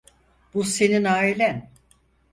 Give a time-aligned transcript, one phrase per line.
[0.53, 1.69] Bu senin ailen.